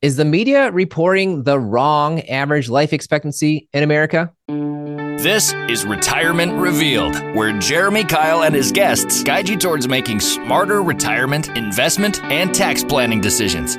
Is 0.00 0.14
the 0.14 0.24
media 0.24 0.70
reporting 0.70 1.42
the 1.42 1.58
wrong 1.58 2.20
average 2.28 2.68
life 2.68 2.92
expectancy 2.92 3.68
in 3.72 3.82
America? 3.82 4.32
This 4.46 5.52
is 5.68 5.84
Retirement 5.84 6.52
Revealed, 6.52 7.16
where 7.34 7.58
Jeremy 7.58 8.04
Keil 8.04 8.46
and 8.46 8.54
his 8.54 8.70
guests 8.70 9.24
guide 9.24 9.48
you 9.48 9.56
towards 9.56 9.88
making 9.88 10.20
smarter 10.20 10.84
retirement, 10.84 11.48
investment, 11.56 12.22
and 12.22 12.54
tax 12.54 12.84
planning 12.84 13.20
decisions. 13.20 13.76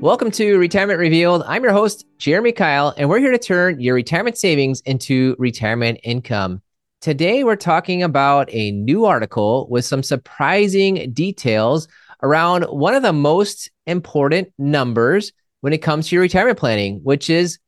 Welcome 0.00 0.30
to 0.30 0.56
Retirement 0.56 1.00
Revealed. 1.00 1.42
I'm 1.48 1.64
your 1.64 1.72
host, 1.72 2.06
Jeremy 2.18 2.52
Keil, 2.52 2.94
and 2.96 3.08
we're 3.08 3.18
here 3.18 3.32
to 3.32 3.38
turn 3.38 3.80
your 3.80 3.96
retirement 3.96 4.38
savings 4.38 4.80
into 4.82 5.34
retirement 5.40 5.98
income. 6.04 6.62
Today, 7.00 7.42
we're 7.42 7.56
talking 7.56 8.04
about 8.04 8.48
a 8.52 8.70
new 8.70 9.06
article 9.06 9.66
with 9.68 9.84
some 9.84 10.04
surprising 10.04 11.10
details 11.12 11.88
around 12.22 12.64
one 12.64 12.94
of 12.94 13.02
the 13.02 13.12
most 13.12 13.70
important 13.86 14.52
numbers 14.58 15.32
when 15.60 15.72
it 15.72 15.78
comes 15.78 16.08
to 16.08 16.16
your 16.16 16.22
retirement 16.22 16.58
planning, 16.58 17.00
which 17.02 17.30
is 17.30 17.58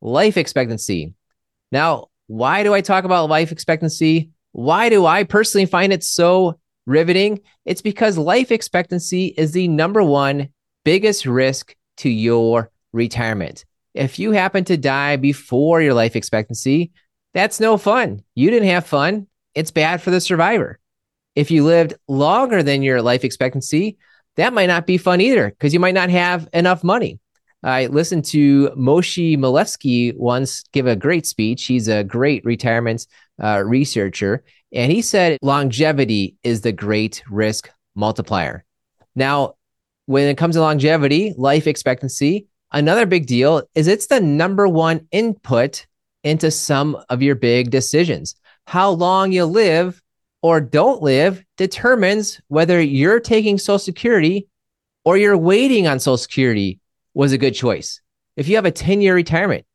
life 0.00 0.36
expectancy. 0.36 1.14
Now, 1.72 2.08
why 2.26 2.62
do 2.62 2.74
I 2.74 2.80
talk 2.80 3.04
about 3.04 3.28
life 3.28 3.52
expectancy? 3.52 4.30
Why 4.52 4.88
do 4.88 5.06
I 5.06 5.24
personally 5.24 5.66
find 5.66 5.92
it 5.92 6.02
so 6.02 6.58
riveting? 6.86 7.40
It's 7.64 7.82
because 7.82 8.18
life 8.18 8.50
expectancy 8.50 9.26
is 9.36 9.52
the 9.52 9.68
number 9.68 10.02
one 10.02 10.48
biggest 10.84 11.26
risk 11.26 11.76
to 11.98 12.08
your 12.08 12.70
retirement. 12.92 13.64
If 13.94 14.18
you 14.18 14.32
happen 14.32 14.64
to 14.64 14.76
die 14.76 15.16
before 15.16 15.82
your 15.82 15.94
life 15.94 16.16
expectancy, 16.16 16.92
that's 17.34 17.60
no 17.60 17.76
fun. 17.76 18.22
You 18.34 18.50
didn't 18.50 18.68
have 18.68 18.86
fun. 18.86 19.26
It's 19.54 19.70
bad 19.70 20.00
for 20.00 20.10
the 20.10 20.20
survivor. 20.20 20.79
If 21.34 21.50
you 21.50 21.64
lived 21.64 21.94
longer 22.08 22.62
than 22.62 22.82
your 22.82 23.02
life 23.02 23.24
expectancy, 23.24 23.96
that 24.36 24.52
might 24.52 24.66
not 24.66 24.86
be 24.86 24.98
fun 24.98 25.20
either 25.20 25.50
because 25.50 25.72
you 25.72 25.80
might 25.80 25.94
not 25.94 26.10
have 26.10 26.48
enough 26.52 26.82
money. 26.84 27.18
I 27.62 27.86
listened 27.86 28.24
to 28.26 28.70
Moshe 28.70 29.36
Milevsky 29.36 30.16
once 30.16 30.62
give 30.72 30.86
a 30.86 30.96
great 30.96 31.26
speech. 31.26 31.66
He's 31.66 31.88
a 31.88 32.04
great 32.04 32.44
retirement 32.44 33.06
uh, 33.42 33.62
researcher. 33.64 34.44
And 34.72 34.90
he 34.90 35.02
said 35.02 35.38
longevity 35.42 36.36
is 36.42 36.62
the 36.62 36.72
great 36.72 37.22
risk 37.28 37.70
multiplier. 37.94 38.64
Now, 39.14 39.56
when 40.06 40.28
it 40.28 40.38
comes 40.38 40.54
to 40.54 40.60
longevity, 40.60 41.34
life 41.36 41.66
expectancy, 41.66 42.46
another 42.72 43.04
big 43.04 43.26
deal 43.26 43.62
is 43.74 43.88
it's 43.88 44.06
the 44.06 44.20
number 44.20 44.66
one 44.66 45.06
input 45.12 45.86
into 46.24 46.50
some 46.50 46.96
of 47.08 47.22
your 47.22 47.34
big 47.34 47.70
decisions. 47.70 48.36
How 48.66 48.90
long 48.90 49.32
you 49.32 49.44
live 49.44 50.00
or 50.42 50.60
don't 50.60 51.02
live 51.02 51.44
determines 51.56 52.40
whether 52.48 52.80
you're 52.80 53.20
taking 53.20 53.58
Social 53.58 53.78
Security 53.78 54.48
or 55.04 55.16
you're 55.16 55.36
waiting 55.36 55.86
on 55.86 56.00
Social 56.00 56.16
Security 56.16 56.80
was 57.14 57.32
a 57.32 57.38
good 57.38 57.54
choice. 57.54 58.00
If 58.36 58.48
you 58.48 58.56
have 58.56 58.64
a 58.64 58.70
10 58.70 59.00
year 59.00 59.14
retirement 59.14 59.66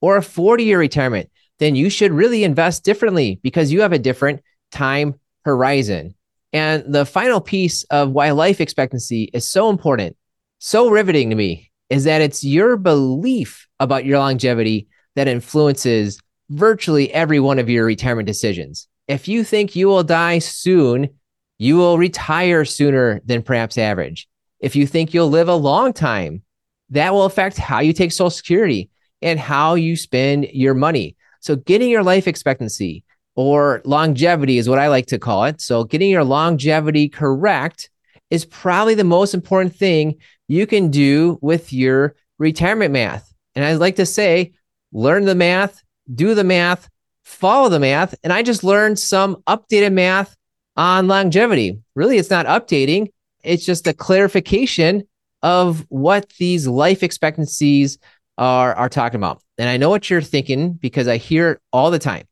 or 0.00 0.16
a 0.16 0.22
40 0.22 0.64
year 0.64 0.78
retirement, 0.78 1.30
then 1.58 1.74
you 1.74 1.90
should 1.90 2.12
really 2.12 2.44
invest 2.44 2.84
differently 2.84 3.40
because 3.42 3.72
you 3.72 3.80
have 3.82 3.92
a 3.92 3.98
different 3.98 4.42
time 4.70 5.14
horizon. 5.44 6.14
And 6.52 6.92
the 6.92 7.06
final 7.06 7.40
piece 7.40 7.84
of 7.84 8.10
why 8.10 8.30
life 8.30 8.60
expectancy 8.60 9.30
is 9.32 9.48
so 9.48 9.70
important, 9.70 10.16
so 10.58 10.88
riveting 10.88 11.30
to 11.30 11.36
me, 11.36 11.70
is 11.88 12.04
that 12.04 12.20
it's 12.20 12.44
your 12.44 12.76
belief 12.76 13.66
about 13.80 14.04
your 14.04 14.18
longevity 14.18 14.88
that 15.14 15.28
influences 15.28 16.20
virtually 16.50 17.12
every 17.12 17.40
one 17.40 17.58
of 17.58 17.70
your 17.70 17.84
retirement 17.86 18.26
decisions 18.26 18.88
if 19.12 19.28
you 19.28 19.44
think 19.44 19.76
you 19.76 19.88
will 19.88 20.02
die 20.02 20.38
soon, 20.38 21.10
you 21.58 21.76
will 21.76 21.98
retire 21.98 22.64
sooner 22.64 23.20
than 23.24 23.42
perhaps 23.42 23.78
average. 23.78 24.26
If 24.58 24.74
you 24.74 24.86
think 24.86 25.12
you'll 25.12 25.28
live 25.28 25.48
a 25.48 25.54
long 25.54 25.92
time, 25.92 26.42
that 26.90 27.12
will 27.12 27.24
affect 27.24 27.58
how 27.58 27.80
you 27.80 27.92
take 27.92 28.12
Social 28.12 28.30
Security 28.30 28.90
and 29.20 29.38
how 29.38 29.74
you 29.74 29.96
spend 29.96 30.48
your 30.52 30.74
money. 30.74 31.16
So, 31.40 31.56
getting 31.56 31.90
your 31.90 32.02
life 32.02 32.26
expectancy 32.26 33.04
or 33.34 33.82
longevity 33.84 34.58
is 34.58 34.68
what 34.68 34.78
I 34.78 34.88
like 34.88 35.06
to 35.06 35.18
call 35.18 35.44
it. 35.44 35.60
So, 35.60 35.84
getting 35.84 36.10
your 36.10 36.24
longevity 36.24 37.08
correct 37.08 37.90
is 38.30 38.44
probably 38.44 38.94
the 38.94 39.04
most 39.04 39.34
important 39.34 39.76
thing 39.76 40.16
you 40.48 40.66
can 40.66 40.90
do 40.90 41.38
with 41.42 41.72
your 41.72 42.14
retirement 42.38 42.92
math. 42.92 43.32
And 43.54 43.64
I 43.64 43.74
like 43.74 43.96
to 43.96 44.06
say, 44.06 44.52
learn 44.92 45.26
the 45.26 45.34
math, 45.34 45.82
do 46.12 46.34
the 46.34 46.44
math, 46.44 46.88
follow 47.32 47.68
the 47.68 47.80
math. 47.80 48.14
And 48.22 48.32
I 48.32 48.42
just 48.42 48.62
learned 48.62 48.98
some 48.98 49.36
updated 49.46 49.92
math 49.92 50.36
on 50.76 51.08
longevity. 51.08 51.80
Really, 51.94 52.18
it's 52.18 52.30
not 52.30 52.46
updating, 52.46 53.08
it's 53.42 53.66
just 53.66 53.86
a 53.86 53.92
clarification 53.92 55.06
of 55.42 55.84
what 55.88 56.28
these 56.38 56.66
life 56.66 57.02
expectancies 57.02 57.98
are, 58.38 58.74
are 58.74 58.88
talking 58.88 59.18
about. 59.18 59.42
And 59.58 59.68
I 59.68 59.76
know 59.76 59.90
what 59.90 60.08
you're 60.08 60.22
thinking 60.22 60.74
because 60.74 61.08
I 61.08 61.16
hear 61.16 61.50
it 61.52 61.60
all 61.72 61.90
the 61.90 61.98
time. 61.98 62.26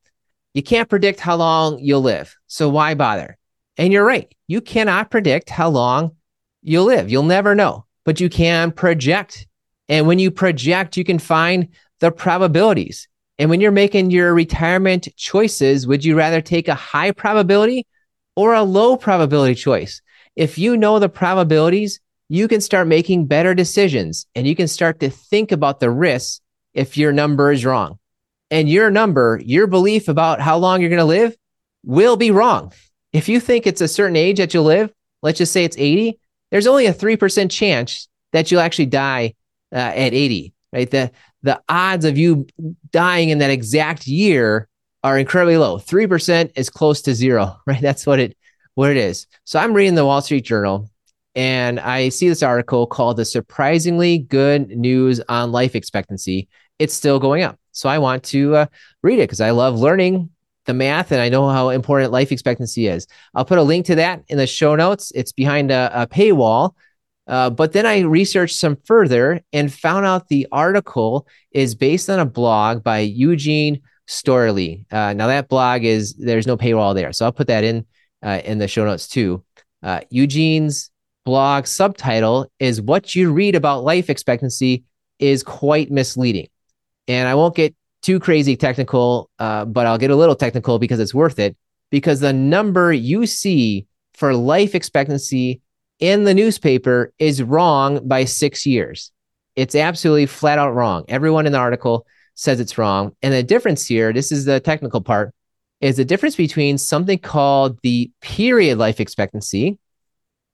You 0.53 0.63
can't 0.63 0.89
predict 0.89 1.19
how 1.19 1.35
long 1.35 1.79
you'll 1.79 2.01
live. 2.01 2.35
So 2.47 2.69
why 2.69 2.93
bother? 2.93 3.37
And 3.77 3.93
you're 3.93 4.05
right. 4.05 4.33
You 4.47 4.61
cannot 4.61 5.11
predict 5.11 5.49
how 5.49 5.69
long 5.69 6.11
you'll 6.61 6.85
live. 6.85 7.09
You'll 7.09 7.23
never 7.23 7.55
know, 7.55 7.85
but 8.05 8.19
you 8.19 8.29
can 8.29 8.71
project. 8.71 9.47
And 9.87 10.07
when 10.07 10.19
you 10.19 10.31
project, 10.31 10.97
you 10.97 11.03
can 11.03 11.19
find 11.19 11.69
the 11.99 12.11
probabilities. 12.11 13.07
And 13.41 13.49
when 13.49 13.59
you're 13.59 13.71
making 13.71 14.11
your 14.11 14.35
retirement 14.35 15.07
choices, 15.17 15.87
would 15.87 16.05
you 16.05 16.15
rather 16.15 16.41
take 16.41 16.67
a 16.67 16.75
high 16.75 17.09
probability 17.09 17.87
or 18.35 18.53
a 18.53 18.61
low 18.61 18.95
probability 18.95 19.55
choice? 19.55 19.99
If 20.35 20.59
you 20.59 20.77
know 20.77 20.99
the 20.99 21.09
probabilities, 21.09 21.99
you 22.29 22.47
can 22.47 22.61
start 22.61 22.87
making 22.87 23.25
better 23.25 23.55
decisions 23.55 24.27
and 24.35 24.45
you 24.45 24.55
can 24.55 24.67
start 24.67 24.99
to 24.99 25.09
think 25.09 25.51
about 25.51 25.79
the 25.79 25.89
risks 25.89 26.39
if 26.75 26.97
your 26.97 27.11
number 27.11 27.51
is 27.51 27.65
wrong. 27.65 27.97
And 28.51 28.69
your 28.69 28.91
number, 28.91 29.41
your 29.43 29.65
belief 29.65 30.07
about 30.07 30.39
how 30.39 30.59
long 30.59 30.79
you're 30.79 30.91
going 30.91 30.99
to 30.99 31.05
live 31.05 31.35
will 31.83 32.17
be 32.17 32.29
wrong. 32.29 32.71
If 33.11 33.27
you 33.27 33.39
think 33.39 33.65
it's 33.65 33.81
a 33.81 33.87
certain 33.87 34.17
age 34.17 34.37
that 34.37 34.53
you'll 34.53 34.65
live, 34.65 34.93
let's 35.23 35.39
just 35.39 35.51
say 35.51 35.63
it's 35.63 35.79
80, 35.79 36.19
there's 36.51 36.67
only 36.67 36.85
a 36.85 36.93
3% 36.93 37.49
chance 37.49 38.07
that 38.33 38.51
you'll 38.51 38.61
actually 38.61 38.85
die 38.85 39.33
uh, 39.73 39.77
at 39.77 40.13
80, 40.13 40.53
right? 40.71 40.91
The, 40.91 41.11
the 41.43 41.61
odds 41.69 42.05
of 42.05 42.17
you 42.17 42.47
dying 42.91 43.29
in 43.29 43.39
that 43.39 43.49
exact 43.49 44.07
year 44.07 44.67
are 45.03 45.17
incredibly 45.17 45.57
low. 45.57 45.77
3% 45.77 46.51
is 46.55 46.69
close 46.69 47.01
to 47.03 47.15
zero, 47.15 47.57
right? 47.65 47.81
That's 47.81 48.05
what 48.05 48.19
it 48.19 48.37
what 48.75 48.89
it 48.89 48.97
is. 48.97 49.27
So 49.43 49.59
I'm 49.59 49.73
reading 49.73 49.95
the 49.95 50.05
Wall 50.05 50.21
Street 50.21 50.45
Journal 50.45 50.89
and 51.35 51.79
I 51.79 52.09
see 52.09 52.29
this 52.29 52.41
article 52.41 52.87
called 52.87 53.17
The 53.17 53.25
Surprisingly 53.25 54.19
Good 54.19 54.69
News 54.69 55.19
on 55.27 55.51
Life 55.51 55.75
Expectancy. 55.75 56.47
It's 56.79 56.93
still 56.93 57.19
going 57.19 57.43
up. 57.43 57.59
So 57.73 57.89
I 57.89 57.99
want 57.99 58.23
to 58.25 58.55
uh, 58.55 58.65
read 59.03 59.19
it 59.19 59.23
because 59.23 59.41
I 59.41 59.51
love 59.51 59.77
learning 59.77 60.29
the 60.65 60.73
math 60.73 61.11
and 61.11 61.21
I 61.21 61.29
know 61.29 61.49
how 61.49 61.69
important 61.69 62.11
life 62.11 62.31
expectancy 62.31 62.87
is. 62.87 63.07
I'll 63.33 63.45
put 63.45 63.57
a 63.57 63.63
link 63.63 63.85
to 63.87 63.95
that 63.95 64.23
in 64.27 64.37
the 64.37 64.47
show 64.47 64.75
notes. 64.75 65.11
It's 65.15 65.31
behind 65.31 65.71
a, 65.71 65.91
a 65.93 66.07
paywall. 66.07 66.75
Uh, 67.31 67.49
but 67.49 67.71
then 67.71 67.85
I 67.85 68.01
researched 68.01 68.57
some 68.57 68.75
further 68.83 69.41
and 69.53 69.73
found 69.73 70.05
out 70.05 70.27
the 70.27 70.47
article 70.51 71.25
is 71.51 71.75
based 71.75 72.09
on 72.09 72.19
a 72.19 72.25
blog 72.25 72.83
by 72.83 72.99
Eugene 72.99 73.81
Steuerle. 74.05 74.85
Uh, 74.91 75.13
now 75.13 75.27
that 75.27 75.47
blog 75.47 75.85
is 75.85 76.13
there's 76.15 76.45
no 76.45 76.57
paywall 76.57 76.93
there, 76.93 77.13
so 77.13 77.23
I'll 77.23 77.31
put 77.31 77.47
that 77.47 77.63
in 77.63 77.85
uh, 78.21 78.41
in 78.43 78.57
the 78.57 78.67
show 78.67 78.83
notes 78.83 79.07
too. 79.07 79.45
Uh, 79.81 80.01
Eugene's 80.09 80.91
blog 81.23 81.67
subtitle 81.67 82.51
is 82.59 82.81
"What 82.81 83.15
You 83.15 83.31
Read 83.31 83.55
About 83.55 83.85
Life 83.85 84.09
Expectancy 84.09 84.83
is 85.17 85.41
Quite 85.41 85.89
Misleading," 85.89 86.49
and 87.07 87.29
I 87.29 87.35
won't 87.35 87.55
get 87.55 87.73
too 88.01 88.19
crazy 88.19 88.57
technical, 88.57 89.29
uh, 89.39 89.63
but 89.63 89.87
I'll 89.87 89.97
get 89.97 90.11
a 90.11 90.17
little 90.17 90.35
technical 90.35 90.79
because 90.79 90.99
it's 90.99 91.13
worth 91.13 91.39
it. 91.39 91.55
Because 91.91 92.19
the 92.19 92.33
number 92.33 92.91
you 92.91 93.25
see 93.25 93.85
for 94.15 94.33
life 94.33 94.75
expectancy 94.75 95.61
in 96.01 96.25
the 96.25 96.33
newspaper 96.33 97.13
is 97.19 97.41
wrong 97.41 98.05
by 98.05 98.25
six 98.25 98.65
years. 98.65 99.11
It's 99.55 99.75
absolutely 99.75 100.25
flat 100.25 100.59
out 100.59 100.71
wrong. 100.71 101.05
Everyone 101.07 101.45
in 101.45 101.51
the 101.53 101.59
article 101.59 102.05
says 102.35 102.59
it's 102.59 102.77
wrong. 102.77 103.15
And 103.21 103.33
the 103.33 103.43
difference 103.43 103.85
here, 103.85 104.11
this 104.11 104.31
is 104.31 104.45
the 104.45 104.59
technical 104.59 105.01
part, 105.01 105.33
is 105.79 105.97
the 105.97 106.05
difference 106.05 106.35
between 106.35 106.77
something 106.77 107.19
called 107.19 107.79
the 107.83 108.11
period 108.21 108.77
life 108.77 108.99
expectancy 108.99 109.77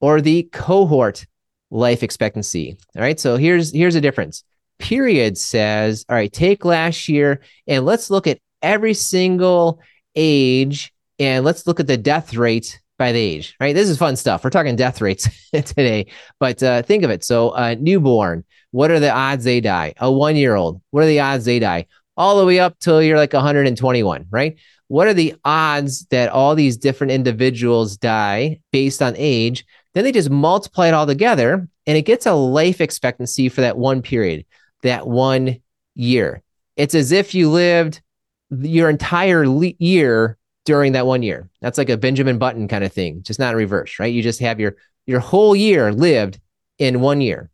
or 0.02 0.22
the 0.22 0.44
cohort 0.52 1.26
life 1.72 2.04
expectancy. 2.04 2.78
All 2.96 3.02
right. 3.02 3.20
So 3.20 3.38
here's 3.38 3.74
here's 3.74 3.96
a 3.96 4.02
difference. 4.02 4.44
Period 4.80 5.38
says, 5.38 6.06
all 6.08 6.16
right, 6.16 6.32
take 6.32 6.66
last 6.66 7.10
year 7.10 7.42
and 7.68 7.86
let's 7.86 8.10
look 8.10 8.28
at 8.28 8.40
every 8.62 8.94
single 8.94 9.80
age 10.16 10.94
and 11.20 11.44
let's 11.46 11.66
look 11.66 11.80
at 11.80 11.88
the 11.88 11.98
death 11.98 12.36
rate 12.36 12.80
by 12.98 13.12
the 13.12 13.20
age, 13.20 13.56
right? 13.60 13.76
This 13.76 13.90
is 13.90 13.98
fun 13.98 14.16
stuff. 14.16 14.44
We're 14.44 14.50
talking 14.50 14.76
death 14.76 15.02
rates 15.02 15.30
today, 15.52 16.08
but 16.40 16.62
uh, 16.64 16.82
think 16.82 17.04
of 17.04 17.10
it. 17.10 17.24
So, 17.24 17.50
uh, 17.50 17.76
newborn, 17.80 18.44
what 18.72 18.92
are 18.92 19.00
the 19.00 19.12
odds 19.12 19.44
they 19.44 19.62
die? 19.62 19.94
A 19.98 20.12
one 20.12 20.36
year 20.36 20.56
old, 20.56 20.82
what 20.92 21.04
are 21.04 21.08
the 21.08 21.20
odds 21.20 21.46
they 21.46 21.60
die? 21.60 21.88
All 22.16 22.40
the 22.40 22.46
way 22.46 22.60
up 22.60 22.80
till 22.80 23.02
you're 23.02 23.18
like 23.18 23.34
121, 23.34 24.26
right? 24.30 24.58
What 24.88 25.08
are 25.08 25.14
the 25.14 25.36
odds 25.44 26.06
that 26.08 26.30
all 26.30 26.56
these 26.56 26.78
different 26.78 27.12
individuals 27.12 27.98
die 27.98 28.62
based 28.72 29.02
on 29.02 29.14
age? 29.18 29.66
Then 29.94 30.04
they 30.04 30.12
just 30.12 30.30
multiply 30.30 30.88
it 30.88 30.94
all 30.94 31.06
together 31.06 31.68
and 31.86 31.98
it 31.98 32.04
gets 32.04 32.26
a 32.26 32.34
life 32.34 32.82
expectancy 32.82 33.50
for 33.50 33.62
that 33.62 33.78
one 33.78 34.02
period, 34.02 34.46
that 34.84 35.08
one 35.08 35.58
year. 35.96 36.42
It's 36.76 36.96
as 36.96 37.12
if 37.12 37.34
you 37.34 37.50
lived 37.50 38.02
your 38.50 38.90
entire 38.90 39.48
le- 39.48 39.74
year 39.80 40.37
during 40.68 40.92
that 40.92 41.08
one 41.08 41.24
year. 41.24 41.50
That's 41.62 41.78
like 41.78 41.90
a 41.90 41.96
Benjamin 41.96 42.38
Button 42.38 42.68
kind 42.68 42.84
of 42.84 42.92
thing, 42.92 43.24
just 43.24 43.40
not 43.40 43.54
in 43.54 43.58
reverse, 43.58 44.00
right? 44.00 44.14
You 44.14 44.22
just 44.22 44.42
have 44.42 44.60
your 44.60 44.76
your 45.06 45.22
whole 45.22 45.56
year 45.56 45.94
lived 45.94 46.40
in 46.78 47.00
one 47.00 47.22
year. 47.22 47.50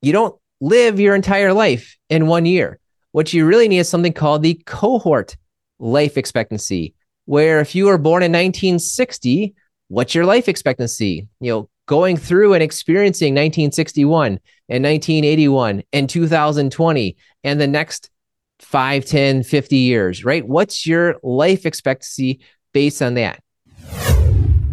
You 0.00 0.12
don't 0.12 0.36
live 0.60 1.00
your 1.00 1.16
entire 1.16 1.52
life 1.52 1.98
in 2.08 2.28
one 2.28 2.46
year. 2.46 2.78
What 3.10 3.32
you 3.32 3.44
really 3.44 3.66
need 3.66 3.80
is 3.80 3.88
something 3.88 4.12
called 4.12 4.44
the 4.44 4.54
cohort 4.66 5.36
life 5.80 6.16
expectancy, 6.16 6.94
where 7.24 7.60
if 7.60 7.74
you 7.74 7.86
were 7.86 7.98
born 7.98 8.22
in 8.22 8.30
1960, 8.30 9.54
what's 9.88 10.14
your 10.14 10.24
life 10.24 10.48
expectancy? 10.48 11.26
You 11.40 11.52
know, 11.52 11.68
going 11.86 12.16
through 12.16 12.54
and 12.54 12.62
experiencing 12.62 13.32
1961 13.32 14.38
and 14.68 14.84
1981 14.84 15.82
and 15.92 16.08
2020 16.08 17.16
and 17.42 17.60
the 17.60 17.66
next 17.66 18.11
5, 18.62 19.04
10, 19.04 19.42
50 19.42 19.76
years, 19.76 20.24
right? 20.24 20.46
What's 20.46 20.86
your 20.86 21.16
life 21.22 21.66
expectancy 21.66 22.40
based 22.72 23.02
on 23.02 23.14
that? 23.14 23.42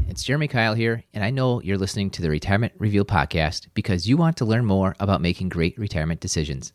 It's 0.07 0.23
Jeremy 0.23 0.47
Keil 0.47 0.77
here, 0.77 1.03
and 1.13 1.23
I 1.23 1.31
know 1.31 1.61
you're 1.61 1.77
listening 1.77 2.09
to 2.11 2.21
the 2.21 2.29
Retirement 2.29 2.73
Reveal 2.77 3.03
podcast 3.03 3.67
because 3.73 4.07
you 4.07 4.15
want 4.15 4.37
to 4.37 4.45
learn 4.45 4.65
more 4.65 4.95
about 4.99 5.21
making 5.21 5.49
great 5.49 5.77
retirement 5.77 6.19
decisions. 6.19 6.71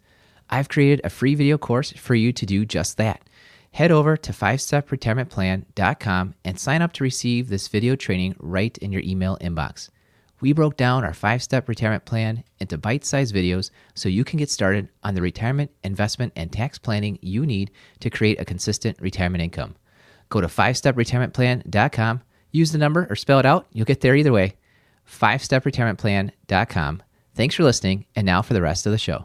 I've 0.51 0.69
created 0.69 1.01
a 1.05 1.11
free 1.11 1.35
video 1.35 1.57
course 1.57 1.93
for 1.93 2.15
you 2.15 2.33
to 2.33 2.45
do 2.45 2.65
just 2.65 2.97
that. 2.99 3.23
Head 3.73 3.91
over 3.91 4.17
to 4.17 4.33
5stepretirementplan.com 4.33 6.35
and 6.45 6.61
sign 6.61 6.83
up 6.83 6.93
to 6.95 7.05
receive 7.05 7.49
this 7.49 7.69
video 7.69 7.97
training 7.97 8.37
right 8.39 8.77
in 8.79 8.93
your 8.93 9.03
email 9.03 9.39
inbox. 9.41 9.89
We 10.45 10.53
broke 10.53 10.77
down 10.77 11.05
our 11.05 11.15
five 11.15 11.43
step 11.43 11.71
retirement 11.71 12.05
plan 12.05 12.45
into 12.59 12.77
bite 12.77 13.07
sized 13.07 13.35
videos 13.35 13.71
so 13.95 14.11
you 14.11 14.25
can 14.25 14.39
get 14.39 14.51
started 14.51 14.91
on 15.03 15.15
the 15.15 15.23
retirement, 15.23 15.71
investment, 15.83 16.35
and 16.37 16.53
tax 16.53 16.77
planning 16.77 17.19
you 17.23 17.47
need 17.47 17.71
to 18.01 18.11
create 18.11 18.39
a 18.39 18.45
consistent 18.45 19.01
retirement 19.01 19.43
income. 19.43 19.75
Go 20.29 20.43
to 20.43 20.47
5stepretirementplan.com, 20.47 22.21
use 22.53 22.73
the 22.73 22.77
number 22.77 23.07
or 23.09 23.17
spell 23.17 23.39
it 23.39 23.47
out, 23.47 23.69
you'll 23.73 23.87
get 23.87 24.03
there 24.03 24.15
either 24.15 24.33
way. 24.33 24.59
5stepretirementplan.com. 25.11 27.03
Thanks 27.35 27.55
for 27.55 27.63
listening, 27.65 28.05
and 28.15 28.27
now 28.27 28.43
for 28.43 28.53
the 28.53 28.61
rest 28.61 28.85
of 28.85 28.93
the 28.93 28.99
show. 28.99 29.25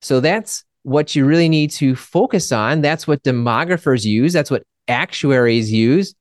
So 0.00 0.20
that's 0.20 0.64
what 0.84 1.14
you 1.14 1.26
really 1.26 1.50
need 1.50 1.70
to 1.72 1.94
focus 1.94 2.50
on. 2.50 2.80
That's 2.80 3.06
what 3.06 3.22
demographers 3.24 4.06
use. 4.06 4.32
That's 4.32 4.50
what 4.50 4.62
actuaries 4.88 5.70
use. 5.70 6.14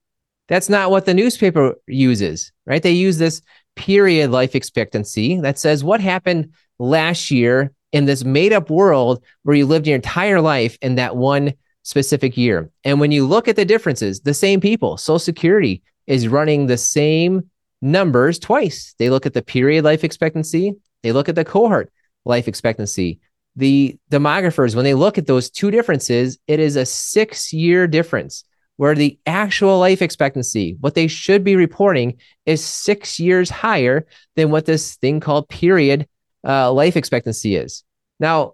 That's 0.48 0.70
not 0.70 0.92
what 0.92 1.06
the 1.06 1.14
newspaper 1.14 1.76
uses, 1.88 2.52
right? 2.66 2.82
They 2.82 2.92
use 2.92 3.18
this 3.18 3.42
period 3.76 4.32
life 4.32 4.56
expectancy 4.56 5.40
that 5.42 5.60
says 5.60 5.84
what 5.84 6.02
happened 6.02 6.54
last 6.80 7.32
year 7.32 7.74
in 7.92 8.06
this 8.06 8.24
made 8.24 8.54
up 8.54 8.70
world 8.70 9.24
where 9.44 9.56
you 9.56 9.66
lived 9.66 9.88
your 9.88 9.96
entire 9.96 10.42
life 10.42 10.78
in 10.82 10.96
that 10.96 11.16
one 11.16 11.54
specific 11.84 12.38
year. 12.38 12.70
And 12.84 13.00
when 13.00 13.12
you 13.12 13.26
look 13.26 13.48
at 13.48 13.56
the 13.56 13.66
differences, 13.66 14.22
the 14.22 14.34
same 14.34 14.60
people, 14.60 14.98
Social 14.98 15.20
Security 15.20 15.84
is 16.06 16.28
running 16.28 16.68
the 16.68 16.78
same 16.78 17.50
numbers 17.82 18.40
twice. 18.40 18.94
They 18.98 19.10
look 19.10 19.26
at 19.26 19.34
the 19.34 19.42
period 19.42 19.84
life 19.84 20.04
expectancy, 20.04 20.74
they 21.04 21.12
look 21.12 21.30
at 21.30 21.36
the 21.36 21.46
cohort 21.46 21.92
life 22.26 22.48
expectancy 22.48 23.20
the 23.58 23.98
demographers, 24.12 24.76
when 24.76 24.86
they 24.86 24.94
look 24.94 25.18
at 25.18 25.26
those 25.26 25.50
two 25.50 25.72
differences, 25.72 26.38
it 26.48 26.60
is 26.60 26.76
a 26.76 26.86
six 26.86 27.52
year 27.52 27.88
difference 27.88 28.44
where 28.78 28.96
the 28.96 29.20
actual 29.26 29.80
life 29.80 30.02
expectancy, 30.02 30.78
what 30.80 30.96
they 30.96 31.08
should 31.08 31.44
be 31.44 31.56
reporting, 31.56 32.18
is 32.46 32.64
six 32.64 33.20
years 33.20 33.50
higher 33.50 34.08
than 34.36 34.50
what 34.50 34.66
this 34.66 34.96
thing 34.96 35.20
called 35.20 35.50
period 35.50 36.08
uh, 36.48 36.72
life 36.72 36.96
expectancy 36.96 37.56
is. 37.56 37.84
Now, 38.20 38.54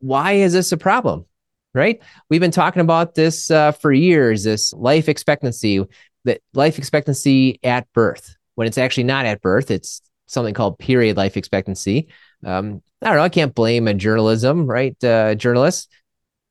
why 0.00 0.32
is 0.32 0.52
this 0.52 0.72
a 0.72 0.76
problem? 0.76 1.26
Right? 1.74 2.02
We've 2.28 2.40
been 2.40 2.50
talking 2.50 2.80
about 2.80 3.14
this 3.14 3.50
uh, 3.50 3.72
for 3.72 3.92
years 3.92 4.44
this 4.44 4.72
life 4.72 5.08
expectancy, 5.08 5.84
that 6.24 6.40
life 6.54 6.78
expectancy 6.78 7.60
at 7.62 7.86
birth, 7.92 8.36
when 8.54 8.66
it's 8.66 8.78
actually 8.78 9.04
not 9.04 9.26
at 9.26 9.40
birth, 9.42 9.70
it's 9.70 10.02
something 10.26 10.54
called 10.54 10.78
period 10.78 11.16
life 11.16 11.36
expectancy. 11.36 12.08
Um, 12.44 12.82
I 13.02 13.08
don't 13.08 13.16
know. 13.16 13.22
I 13.22 13.28
can't 13.28 13.54
blame 13.54 13.86
a 13.86 13.94
journalism, 13.94 14.66
right? 14.66 14.96
Uh, 15.04 15.34
journalists. 15.34 15.88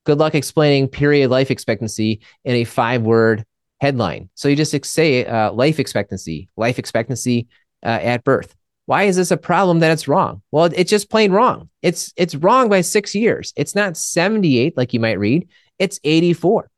Good 0.08 0.20
luck 0.20 0.36
explaining 0.36 0.88
period 0.88 1.30
life 1.32 1.52
expectancy 1.52 2.22
in 2.46 2.56
a 2.56 2.64
five 2.64 3.02
word 3.02 3.44
headline. 3.82 4.30
So 4.36 4.48
you 4.48 4.56
just 4.56 4.86
say 4.86 5.26
uh, 5.26 5.52
life 5.52 5.82
expectancy, 5.82 6.48
life 6.56 6.80
expectancy 6.80 7.48
uh, 7.84 8.00
at 8.02 8.24
birth. 8.24 8.56
Why 8.86 9.04
is 9.04 9.18
this 9.18 9.32
a 9.32 9.36
problem 9.36 9.80
that 9.80 9.92
it's 9.92 10.08
wrong? 10.08 10.44
Well, 10.50 10.70
it's 10.74 10.90
just 10.90 11.10
plain 11.10 11.34
wrong. 11.34 11.70
It's 11.82 12.14
it's 12.16 12.36
wrong 12.36 12.70
by 12.70 12.80
six 12.80 13.14
years. 13.14 13.52
It's 13.58 13.76
not 13.76 13.98
78 13.98 14.78
like 14.78 14.94
you 14.94 15.02
might 15.02 15.20
read. 15.20 15.50
It's 15.78 16.00
84. 16.06 16.70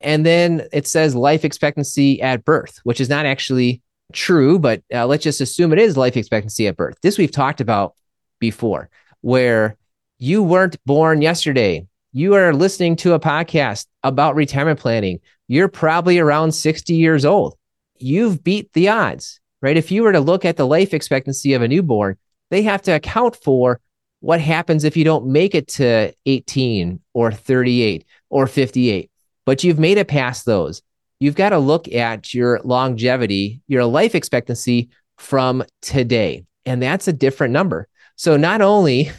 And 0.00 0.24
then 0.24 0.66
it 0.72 0.86
says 0.86 1.14
life 1.14 1.44
expectancy 1.44 2.22
at 2.22 2.46
birth, 2.46 2.80
which 2.84 2.98
is 2.98 3.10
not 3.10 3.26
actually 3.26 3.82
true, 4.14 4.58
but 4.58 4.82
uh, 4.94 5.06
let's 5.06 5.24
just 5.24 5.42
assume 5.42 5.74
it 5.74 5.78
is 5.78 5.98
life 5.98 6.16
expectancy 6.16 6.66
at 6.66 6.78
birth. 6.78 6.96
This 7.02 7.18
we've 7.18 7.30
talked 7.30 7.60
about 7.60 7.94
before, 8.38 8.88
where 9.20 9.76
you 10.18 10.42
weren't 10.42 10.82
born 10.86 11.20
yesterday. 11.20 11.86
You 12.12 12.34
are 12.34 12.52
listening 12.52 12.96
to 12.96 13.12
a 13.12 13.20
podcast 13.20 13.86
about 14.02 14.34
retirement 14.34 14.80
planning. 14.80 15.20
You're 15.46 15.68
probably 15.68 16.18
around 16.18 16.50
60 16.50 16.92
years 16.92 17.24
old. 17.24 17.56
You've 18.00 18.42
beat 18.42 18.72
the 18.72 18.88
odds, 18.88 19.38
right? 19.62 19.76
If 19.76 19.92
you 19.92 20.02
were 20.02 20.10
to 20.10 20.18
look 20.18 20.44
at 20.44 20.56
the 20.56 20.66
life 20.66 20.92
expectancy 20.92 21.52
of 21.54 21.62
a 21.62 21.68
newborn, 21.68 22.16
they 22.50 22.62
have 22.62 22.82
to 22.82 22.90
account 22.90 23.36
for 23.36 23.80
what 24.18 24.40
happens 24.40 24.82
if 24.82 24.96
you 24.96 25.04
don't 25.04 25.26
make 25.28 25.54
it 25.54 25.68
to 25.68 26.12
18 26.26 26.98
or 27.14 27.30
38 27.30 28.04
or 28.28 28.48
58, 28.48 29.08
but 29.46 29.62
you've 29.62 29.78
made 29.78 29.96
it 29.96 30.08
past 30.08 30.44
those. 30.44 30.82
You've 31.20 31.36
got 31.36 31.50
to 31.50 31.60
look 31.60 31.86
at 31.86 32.34
your 32.34 32.60
longevity, 32.64 33.62
your 33.68 33.84
life 33.84 34.16
expectancy 34.16 34.88
from 35.16 35.62
today. 35.80 36.44
And 36.66 36.82
that's 36.82 37.06
a 37.06 37.12
different 37.12 37.52
number. 37.52 37.86
So 38.16 38.36
not 38.36 38.62
only 38.62 39.12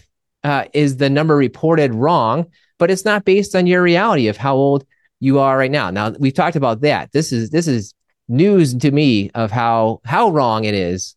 uh, 0.43 0.65
is 0.73 0.97
the 0.97 1.09
number 1.09 1.37
reported 1.37 1.95
wrong, 1.95 2.47
but 2.81 2.89
it's 2.89 3.05
not 3.05 3.23
based 3.25 3.55
on 3.55 3.67
your 3.67 3.83
reality 3.83 4.27
of 4.27 4.37
how 4.37 4.55
old 4.55 4.83
you 5.19 5.37
are 5.37 5.55
right 5.55 5.69
now. 5.69 5.91
Now 5.91 6.15
we've 6.17 6.33
talked 6.33 6.55
about 6.55 6.81
that. 6.81 7.11
This 7.11 7.31
is 7.31 7.51
this 7.51 7.67
is 7.67 7.93
news 8.27 8.73
to 8.73 8.89
me 8.89 9.29
of 9.35 9.51
how 9.51 10.01
how 10.03 10.31
wrong 10.31 10.63
it 10.63 10.73
is 10.73 11.15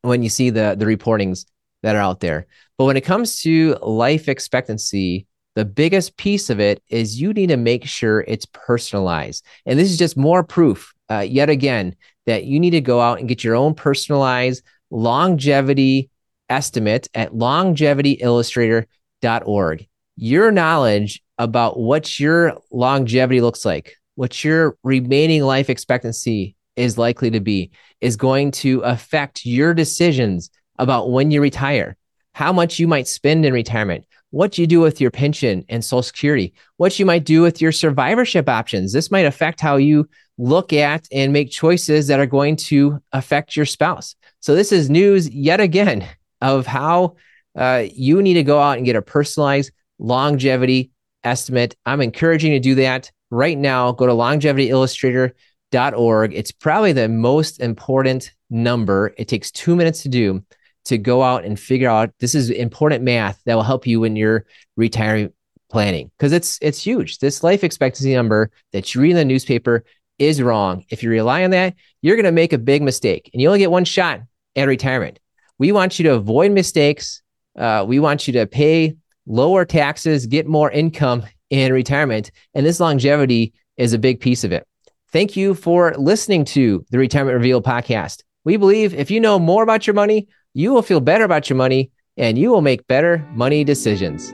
when 0.00 0.24
you 0.24 0.28
see 0.28 0.50
the 0.50 0.74
the 0.76 0.84
reportings 0.84 1.46
that 1.84 1.94
are 1.94 2.00
out 2.00 2.18
there. 2.18 2.48
But 2.78 2.86
when 2.86 2.96
it 2.96 3.02
comes 3.02 3.42
to 3.42 3.76
life 3.80 4.28
expectancy, 4.28 5.28
the 5.54 5.64
biggest 5.64 6.16
piece 6.16 6.50
of 6.50 6.58
it 6.58 6.82
is 6.88 7.20
you 7.20 7.32
need 7.32 7.50
to 7.50 7.56
make 7.56 7.84
sure 7.84 8.24
it's 8.26 8.46
personalized. 8.46 9.46
And 9.66 9.78
this 9.78 9.88
is 9.88 9.98
just 9.98 10.16
more 10.16 10.42
proof, 10.42 10.92
uh, 11.08 11.20
yet 11.20 11.48
again, 11.48 11.94
that 12.26 12.42
you 12.42 12.58
need 12.58 12.70
to 12.70 12.80
go 12.80 13.00
out 13.00 13.20
and 13.20 13.28
get 13.28 13.44
your 13.44 13.54
own 13.54 13.76
personalized 13.76 14.64
longevity 14.90 16.10
estimate 16.48 17.06
at 17.14 17.34
longevityillustrator.org. 17.34 19.86
Your 20.24 20.52
knowledge 20.52 21.20
about 21.36 21.80
what 21.80 22.20
your 22.20 22.56
longevity 22.70 23.40
looks 23.40 23.64
like, 23.64 23.96
what 24.14 24.44
your 24.44 24.76
remaining 24.84 25.42
life 25.42 25.68
expectancy 25.68 26.54
is 26.76 26.96
likely 26.96 27.28
to 27.32 27.40
be, 27.40 27.72
is 28.00 28.14
going 28.14 28.52
to 28.52 28.78
affect 28.82 29.44
your 29.44 29.74
decisions 29.74 30.48
about 30.78 31.10
when 31.10 31.32
you 31.32 31.42
retire, 31.42 31.96
how 32.34 32.52
much 32.52 32.78
you 32.78 32.86
might 32.86 33.08
spend 33.08 33.44
in 33.44 33.52
retirement, 33.52 34.04
what 34.30 34.58
you 34.58 34.68
do 34.68 34.78
with 34.78 35.00
your 35.00 35.10
pension 35.10 35.64
and 35.68 35.84
social 35.84 36.04
security, 36.04 36.54
what 36.76 37.00
you 37.00 37.04
might 37.04 37.24
do 37.24 37.42
with 37.42 37.60
your 37.60 37.72
survivorship 37.72 38.48
options. 38.48 38.92
This 38.92 39.10
might 39.10 39.26
affect 39.26 39.60
how 39.60 39.74
you 39.74 40.08
look 40.38 40.72
at 40.72 41.04
and 41.10 41.32
make 41.32 41.50
choices 41.50 42.06
that 42.06 42.20
are 42.20 42.26
going 42.26 42.54
to 42.54 43.02
affect 43.10 43.56
your 43.56 43.66
spouse. 43.66 44.14
So, 44.38 44.54
this 44.54 44.70
is 44.70 44.88
news 44.88 45.28
yet 45.28 45.58
again 45.58 46.06
of 46.40 46.64
how 46.64 47.16
uh, 47.56 47.86
you 47.92 48.22
need 48.22 48.34
to 48.34 48.44
go 48.44 48.60
out 48.60 48.76
and 48.76 48.86
get 48.86 48.94
a 48.94 49.02
personalized 49.02 49.72
longevity 49.98 50.92
estimate. 51.24 51.76
I'm 51.86 52.00
encouraging 52.00 52.52
you 52.52 52.58
to 52.58 52.62
do 52.62 52.74
that 52.76 53.10
right 53.30 53.58
now. 53.58 53.92
Go 53.92 54.06
to 54.06 54.12
longevityillustrator.org. 54.12 56.34
It's 56.34 56.52
probably 56.52 56.92
the 56.92 57.08
most 57.08 57.60
important 57.60 58.32
number. 58.50 59.14
It 59.16 59.28
takes 59.28 59.50
two 59.50 59.74
minutes 59.76 60.02
to 60.02 60.08
do 60.08 60.44
to 60.84 60.98
go 60.98 61.22
out 61.22 61.44
and 61.44 61.58
figure 61.58 61.88
out 61.88 62.12
this 62.18 62.34
is 62.34 62.50
important 62.50 63.04
math 63.04 63.40
that 63.46 63.54
will 63.54 63.62
help 63.62 63.86
you 63.86 64.04
in 64.04 64.16
your 64.16 64.44
retirement 64.76 65.34
planning 65.70 66.10
because 66.18 66.32
it's 66.32 66.58
it's 66.60 66.84
huge. 66.84 67.18
This 67.18 67.42
life 67.42 67.64
expectancy 67.64 68.14
number 68.14 68.50
that 68.72 68.94
you 68.94 69.00
read 69.00 69.12
in 69.12 69.16
the 69.16 69.24
newspaper 69.24 69.84
is 70.18 70.42
wrong. 70.42 70.84
If 70.90 71.02
you 71.02 71.10
rely 71.10 71.44
on 71.44 71.50
that, 71.50 71.74
you're 72.02 72.16
going 72.16 72.26
to 72.26 72.32
make 72.32 72.52
a 72.52 72.58
big 72.58 72.82
mistake 72.82 73.30
and 73.32 73.40
you 73.40 73.48
only 73.48 73.58
get 73.58 73.70
one 73.70 73.84
shot 73.84 74.20
at 74.54 74.68
retirement. 74.68 75.18
We 75.58 75.72
want 75.72 75.98
you 75.98 76.04
to 76.04 76.14
avoid 76.14 76.52
mistakes. 76.52 77.22
Uh, 77.56 77.84
we 77.86 77.98
want 77.98 78.26
you 78.26 78.34
to 78.34 78.46
pay 78.46 78.96
lower 79.26 79.64
taxes, 79.64 80.26
get 80.26 80.46
more 80.46 80.70
income 80.70 81.24
in 81.50 81.72
retirement. 81.72 82.30
And 82.54 82.64
this 82.64 82.80
longevity 82.80 83.52
is 83.76 83.92
a 83.92 83.98
big 83.98 84.20
piece 84.20 84.44
of 84.44 84.52
it. 84.52 84.66
Thank 85.12 85.36
you 85.36 85.54
for 85.54 85.94
listening 85.98 86.44
to 86.46 86.84
the 86.90 86.98
Retirement 86.98 87.36
Revealed 87.36 87.64
podcast. 87.64 88.22
We 88.44 88.56
believe 88.56 88.94
if 88.94 89.10
you 89.10 89.20
know 89.20 89.38
more 89.38 89.62
about 89.62 89.86
your 89.86 89.94
money, 89.94 90.28
you 90.54 90.72
will 90.72 90.82
feel 90.82 91.00
better 91.00 91.24
about 91.24 91.50
your 91.50 91.56
money 91.56 91.90
and 92.16 92.38
you 92.38 92.50
will 92.50 92.62
make 92.62 92.86
better 92.86 93.26
money 93.34 93.64
decisions. 93.64 94.32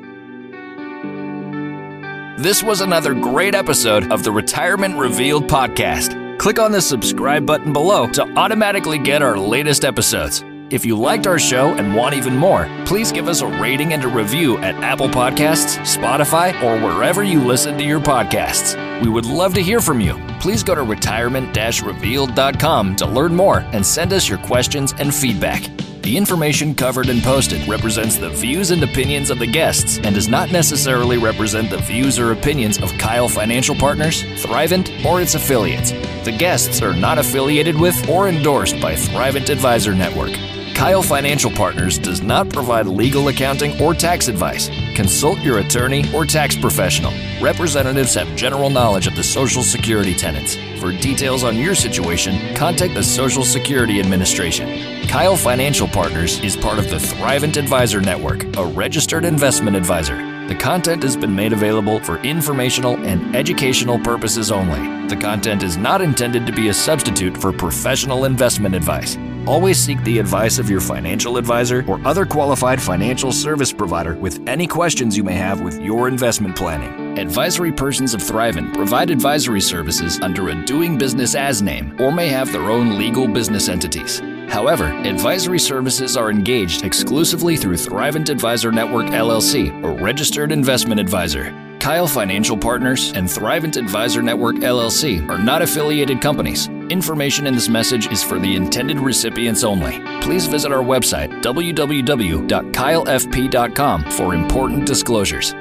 This 2.41 2.63
was 2.63 2.81
another 2.81 3.15
great 3.15 3.57
episode 3.57 4.13
of 4.13 4.23
the 4.23 4.31
Retirement 4.31 4.97
Revealed 4.97 5.49
podcast. 5.49 6.39
Click 6.39 6.61
on 6.61 6.71
the 6.71 6.81
subscribe 6.81 7.45
button 7.45 7.73
below 7.73 8.07
to 8.13 8.23
automatically 8.39 8.99
get 8.99 9.23
our 9.23 9.37
latest 9.37 9.85
episodes. 9.85 10.45
If 10.71 10.85
you 10.85 10.99
liked 10.99 11.27
our 11.27 11.39
show 11.39 11.73
and 11.77 11.95
want 11.95 12.15
even 12.15 12.37
more, 12.37 12.69
please 12.85 13.11
give 13.11 13.27
us 13.27 13.41
a 13.41 13.47
rating 13.47 13.95
and 13.95 14.05
a 14.05 14.09
review 14.09 14.59
at 14.59 14.75
Apple 14.85 15.09
Podcasts, 15.09 15.79
Spotify, 15.79 16.53
or 16.63 16.79
wherever 16.79 17.25
you 17.25 17.41
listen 17.41 17.79
to 17.79 17.85
your 17.85 18.01
podcasts. 18.01 18.77
We 19.03 19.09
would 19.09 19.25
love 19.25 19.55
to 19.55 19.63
hear 19.63 19.81
from 19.81 19.99
you. 19.99 20.21
Please 20.41 20.63
go 20.63 20.75
to 20.75 20.83
retirement 20.83 21.57
revealed.com 21.83 22.97
to 22.97 23.07
learn 23.07 23.35
more 23.35 23.61
and 23.73 23.85
send 23.85 24.13
us 24.13 24.29
your 24.29 24.37
questions 24.39 24.93
and 24.99 25.15
feedback. 25.15 25.63
The 26.03 26.17
information 26.17 26.75
covered 26.75 27.09
and 27.09 27.23
posted 27.23 27.67
represents 27.67 28.19
the 28.19 28.29
views 28.29 28.71
and 28.71 28.83
opinions 28.83 29.31
of 29.31 29.39
the 29.39 29.47
guests 29.47 29.99
and 29.99 30.15
does 30.15 30.29
not 30.29 30.53
necessarily 30.53 31.17
represent 31.17 31.71
the 31.71 31.79
views 31.79 32.19
or 32.19 32.33
opinions 32.33 32.77
of 32.77 32.93
Keil 32.93 33.31
Financial 33.31 33.75
Partners, 33.75 34.23
Thrivent, 34.23 35.05
or 35.07 35.23
its 35.23 35.35
affiliates. 35.35 35.93
The 36.25 36.37
guests 36.39 36.83
are 36.83 36.95
not 36.95 37.17
affiliated 37.17 37.79
with 37.81 38.09
or 38.09 38.29
endorsed 38.29 38.79
by 38.81 38.93
Thrivent 38.93 39.49
Advisor 39.49 39.95
Network. 39.95 40.31
Keil 40.79 41.05
Financial 41.05 41.51
Partners 41.51 41.99
does 41.99 42.23
not 42.23 42.49
provide 42.51 42.87
legal 42.87 43.27
accounting 43.27 43.83
or 43.83 43.95
tax 43.95 44.29
advice. 44.29 44.71
Consult 44.95 45.41
your 45.41 45.59
attorney 45.59 46.05
or 46.15 46.25
tax 46.25 46.55
professional. 46.55 47.13
Representatives 47.43 48.15
have 48.15 48.37
general 48.37 48.71
knowledge 48.71 49.09
of 49.09 49.17
the 49.17 49.23
Social 49.25 49.65
Security 49.65 50.15
tenants. 50.15 50.55
For 50.81 50.93
details 50.93 51.43
on 51.43 51.57
your 51.57 51.75
situation, 51.75 52.55
contact 52.55 52.95
the 52.95 53.03
Social 53.03 53.43
Security 53.43 53.99
Administration. 53.99 54.69
Keil 55.09 55.37
Financial 55.37 55.89
Partners 55.89 56.39
is 56.45 56.57
part 56.57 56.79
of 56.79 56.89
the 56.89 56.97
Thrivent 56.97 57.57
Advisor 57.57 58.01
Network, 58.01 58.45
a 58.57 58.65
registered 58.65 59.25
investment 59.25 59.77
advisor. 59.77 60.28
The 60.49 60.55
content 60.55 61.03
has 61.03 61.15
been 61.15 61.37
made 61.37 61.53
available 61.53 62.01
for 62.01 62.17
informational 62.21 62.97
and 63.05 63.37
educational 63.37 63.99
purposes 63.99 64.51
only. 64.51 65.07
The 65.07 65.17
content 65.21 65.63
is 65.63 65.77
not 65.77 66.01
intended 66.01 66.47
to 66.47 66.53
be 66.53 66.69
a 66.69 66.75
substitute 66.75 67.37
for 67.37 67.53
professional 67.53 68.25
investment 68.25 68.75
advice. 68.75 69.19
Always 69.47 69.79
seek 69.79 70.03
the 70.05 70.19
advice 70.19 70.59
of 70.59 70.71
your 70.71 70.81
financial 70.81 71.37
advisor 71.37 71.85
or 71.87 72.01
other 72.07 72.25
qualified 72.25 72.81
financial 72.81 73.31
service 73.31 73.75
provider 73.75 74.15
with 74.15 74.43
any 74.49 74.67
questions 74.67 75.19
you 75.19 75.23
may 75.23 75.35
have 75.35 75.61
with 75.61 75.83
your 75.83 76.09
investment 76.09 76.57
planning. 76.57 77.19
Advisory 77.19 77.71
persons 77.71 78.15
of 78.15 78.23
Thrivent 78.23 78.73
provide 78.73 79.11
advisory 79.11 79.61
services 79.61 80.19
under 80.21 80.49
a 80.49 80.65
doing 80.65 80.97
business 80.97 81.35
as 81.35 81.61
name 81.61 81.95
or 82.01 82.11
may 82.11 82.29
have 82.29 82.51
their 82.53 82.71
own 82.71 82.97
legal 82.99 83.29
business 83.29 83.69
entities. 83.69 84.23
However, 84.49 84.87
advisory 84.87 85.59
services 85.59 86.17
are 86.17 86.31
engaged 86.31 86.85
exclusively 86.85 87.57
through 87.57 87.77
Thrivent 87.77 88.31
Advisor 88.31 88.73
Network 88.73 89.07
LLC, 89.07 89.85
a 89.85 90.03
registered 90.03 90.53
investment 90.53 91.01
advisor. 91.01 91.53
Keil 91.79 92.13
Financial 92.13 92.57
Partners 92.57 93.13
and 93.13 93.29
Thrivent 93.29 93.77
Advisor 93.77 94.23
Network 94.23 94.57
LLC 94.57 95.29
are 95.29 95.39
not 95.39 95.63
affiliated 95.63 96.21
companies. 96.21 96.69
Information 96.91 97.47
in 97.47 97.55
this 97.55 97.69
message 97.69 98.11
is 98.11 98.23
for 98.23 98.39
the 98.39 98.57
intended 98.57 98.99
recipients 98.99 99.63
only. 99.63 100.01
Please 100.21 100.47
visit 100.47 100.73
our 100.73 100.83
website, 100.83 101.31
www.keilfp.com, 101.43 104.11
for 104.11 104.35
important 104.35 104.87
disclosures. 104.87 105.55